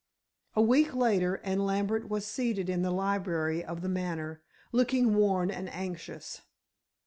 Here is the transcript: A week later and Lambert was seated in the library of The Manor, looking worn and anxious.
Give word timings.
A 0.55 0.63
week 0.63 0.95
later 0.95 1.35
and 1.43 1.63
Lambert 1.63 2.09
was 2.09 2.25
seated 2.25 2.69
in 2.71 2.81
the 2.81 2.89
library 2.89 3.63
of 3.63 3.81
The 3.81 3.87
Manor, 3.87 4.41
looking 4.71 5.13
worn 5.13 5.51
and 5.51 5.69
anxious. 5.71 6.41